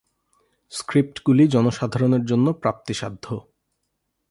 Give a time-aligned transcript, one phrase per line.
[0.71, 3.25] স্ক্রিপ্টগুলি জনসাধারণের জন্য প্রাপ্তিসাধ্য।